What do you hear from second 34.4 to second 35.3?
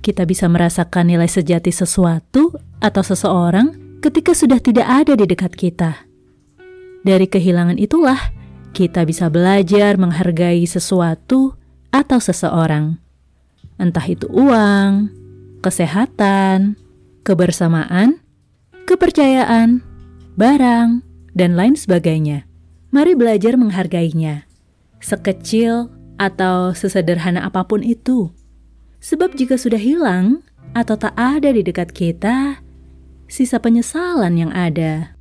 ada.